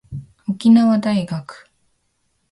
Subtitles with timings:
[0.47, 1.69] 沖縄大学